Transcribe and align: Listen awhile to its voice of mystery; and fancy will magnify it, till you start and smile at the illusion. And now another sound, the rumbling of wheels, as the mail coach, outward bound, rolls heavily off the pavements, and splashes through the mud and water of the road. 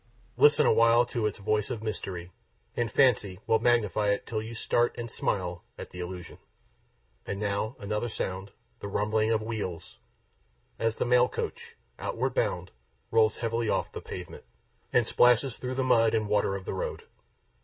Listen 0.35 0.65
awhile 0.65 1.05
to 1.05 1.27
its 1.27 1.37
voice 1.37 1.69
of 1.69 1.83
mystery; 1.83 2.31
and 2.75 2.91
fancy 2.91 3.39
will 3.45 3.59
magnify 3.59 4.09
it, 4.09 4.25
till 4.25 4.41
you 4.41 4.55
start 4.55 4.95
and 4.97 5.11
smile 5.11 5.63
at 5.77 5.91
the 5.91 5.99
illusion. 5.99 6.39
And 7.27 7.39
now 7.39 7.75
another 7.77 8.09
sound, 8.09 8.49
the 8.79 8.87
rumbling 8.87 9.29
of 9.29 9.43
wheels, 9.43 9.99
as 10.79 10.95
the 10.95 11.05
mail 11.05 11.29
coach, 11.29 11.75
outward 11.99 12.33
bound, 12.33 12.71
rolls 13.11 13.35
heavily 13.35 13.69
off 13.69 13.91
the 13.91 14.01
pavements, 14.01 14.47
and 14.91 15.05
splashes 15.05 15.57
through 15.59 15.75
the 15.75 15.83
mud 15.83 16.15
and 16.15 16.27
water 16.27 16.55
of 16.55 16.65
the 16.65 16.73
road. 16.73 17.03